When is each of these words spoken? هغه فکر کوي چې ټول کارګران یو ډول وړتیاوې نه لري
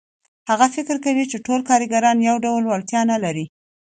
هغه 0.49 0.65
فکر 0.75 0.95
کوي 1.05 1.23
چې 1.31 1.37
ټول 1.45 1.61
کارګران 1.69 2.17
یو 2.27 2.35
ډول 2.45 2.63
وړتیاوې 2.65 3.07
نه 3.11 3.17
لري 3.23 3.45